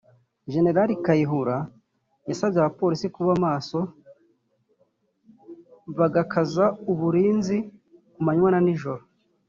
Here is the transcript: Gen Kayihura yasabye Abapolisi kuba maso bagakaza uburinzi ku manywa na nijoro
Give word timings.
Gen 0.51 0.67
Kayihura 1.05 1.57
yasabye 2.29 2.57
Abapolisi 2.59 3.07
kuba 3.15 3.31
maso 3.45 3.79
bagakaza 5.97 6.65
uburinzi 6.91 7.57
ku 8.13 8.19
manywa 8.25 8.49
na 8.53 8.59
nijoro 8.65 9.03